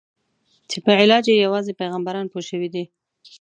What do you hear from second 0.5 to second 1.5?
چې په علاج یې